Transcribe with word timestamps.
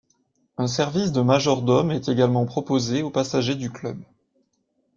Un 0.57 0.65
service 0.65 1.11
de 1.11 1.21
majordome 1.21 1.91
est 1.91 2.09
également 2.09 2.47
proposé 2.47 3.03
aux 3.03 3.11
passagers 3.11 3.53
du 3.53 3.69
club. 3.69 4.01